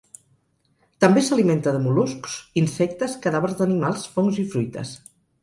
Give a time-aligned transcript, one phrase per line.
[1.03, 4.97] També s'alimenta de mol·luscs, insectes, cadàvers d'animals, fongs i fruites.